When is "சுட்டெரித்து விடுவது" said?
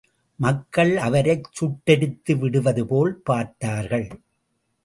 1.59-2.87